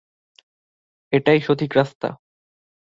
[1.13, 2.09] এটাই সঠিক রাস্তা।